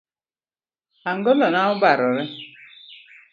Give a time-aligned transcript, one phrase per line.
[1.11, 2.23] Angolo na obarore